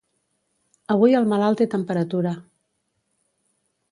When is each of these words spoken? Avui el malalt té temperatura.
Avui 0.93 1.13
el 1.19 1.27
malalt 1.33 1.61
té 1.63 1.67
temperatura. 1.75 2.31